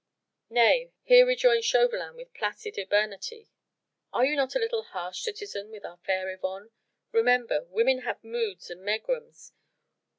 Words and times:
"Nay!" 0.49 0.91
here 1.03 1.27
rejoined 1.27 1.63
Chauvelin 1.63 2.15
with 2.15 2.33
placid 2.33 2.75
urbanity, 2.75 3.51
"are 4.11 4.25
you 4.25 4.35
not 4.35 4.55
a 4.55 4.57
little 4.57 4.81
harsh, 4.81 5.21
citizen, 5.21 5.69
with 5.69 5.85
our 5.85 5.97
fair 5.97 6.27
Yvonne? 6.31 6.71
Remember! 7.11 7.65
Women 7.65 7.99
have 7.99 8.23
moods 8.23 8.71
and 8.71 8.81
megrims. 8.81 9.53